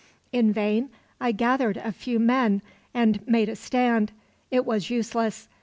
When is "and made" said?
2.91-3.49